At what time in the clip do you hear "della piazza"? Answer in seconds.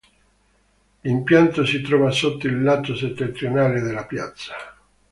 3.81-4.53